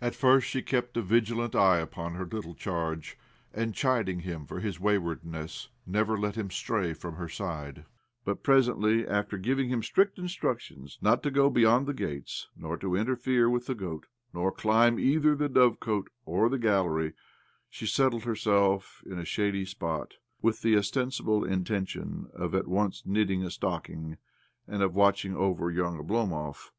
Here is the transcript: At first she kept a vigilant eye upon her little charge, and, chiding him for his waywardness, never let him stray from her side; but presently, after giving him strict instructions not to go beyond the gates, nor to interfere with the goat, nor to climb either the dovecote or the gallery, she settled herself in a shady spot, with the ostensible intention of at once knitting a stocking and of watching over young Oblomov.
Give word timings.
At 0.00 0.14
first 0.14 0.46
she 0.46 0.62
kept 0.62 0.96
a 0.96 1.02
vigilant 1.02 1.56
eye 1.56 1.78
upon 1.80 2.14
her 2.14 2.24
little 2.26 2.54
charge, 2.54 3.18
and, 3.52 3.74
chiding 3.74 4.20
him 4.20 4.46
for 4.46 4.60
his 4.60 4.78
waywardness, 4.78 5.68
never 5.84 6.16
let 6.16 6.36
him 6.36 6.48
stray 6.48 6.92
from 6.92 7.16
her 7.16 7.28
side; 7.28 7.84
but 8.24 8.44
presently, 8.44 9.04
after 9.04 9.36
giving 9.36 9.70
him 9.70 9.82
strict 9.82 10.16
instructions 10.16 10.96
not 11.02 11.24
to 11.24 11.30
go 11.32 11.50
beyond 11.50 11.88
the 11.88 11.92
gates, 11.92 12.46
nor 12.56 12.76
to 12.76 12.94
interfere 12.94 13.50
with 13.50 13.66
the 13.66 13.74
goat, 13.74 14.06
nor 14.32 14.52
to 14.52 14.56
climb 14.56 15.00
either 15.00 15.34
the 15.34 15.48
dovecote 15.48 16.06
or 16.24 16.48
the 16.48 16.56
gallery, 16.56 17.14
she 17.68 17.84
settled 17.84 18.22
herself 18.22 19.02
in 19.04 19.18
a 19.18 19.24
shady 19.24 19.64
spot, 19.64 20.14
with 20.40 20.62
the 20.62 20.76
ostensible 20.76 21.42
intention 21.44 22.28
of 22.32 22.54
at 22.54 22.68
once 22.68 23.02
knitting 23.04 23.42
a 23.42 23.50
stocking 23.50 24.18
and 24.68 24.84
of 24.84 24.94
watching 24.94 25.34
over 25.34 25.68
young 25.68 25.98
Oblomov. 25.98 26.70